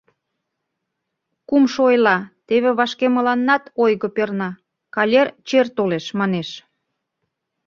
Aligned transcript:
Кумшо 1.47 1.81
ойла: 1.89 2.17
«Теве 2.47 2.71
вашке 2.79 3.07
мыланнат 3.15 3.63
ойго 3.83 4.07
перна: 4.15 4.49
калер 4.95 5.27
чер 5.47 5.67
толеш»,— 5.75 6.05
манеш. 6.19 6.49